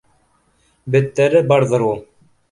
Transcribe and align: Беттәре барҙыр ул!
Беттәре 0.95 1.41
барҙыр 1.51 1.85
ул! 1.91 2.01